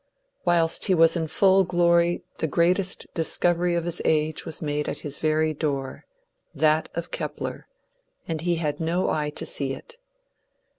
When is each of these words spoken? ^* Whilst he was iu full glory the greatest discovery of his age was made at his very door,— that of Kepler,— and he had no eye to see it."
^* 0.01 0.03
Whilst 0.45 0.85
he 0.85 0.95
was 0.95 1.15
iu 1.15 1.27
full 1.27 1.63
glory 1.63 2.23
the 2.39 2.47
greatest 2.47 3.05
discovery 3.13 3.75
of 3.75 3.85
his 3.85 4.01
age 4.03 4.45
was 4.47 4.59
made 4.59 4.89
at 4.89 5.01
his 5.05 5.19
very 5.19 5.53
door,— 5.53 6.05
that 6.55 6.89
of 6.95 7.11
Kepler,— 7.11 7.67
and 8.27 8.41
he 8.41 8.55
had 8.55 8.79
no 8.79 9.11
eye 9.11 9.29
to 9.29 9.45
see 9.45 9.75
it." 9.75 9.97